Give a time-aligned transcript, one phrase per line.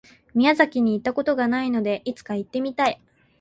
[0.33, 2.99] 宮崎に行った事がないので、いつか行ってみたい。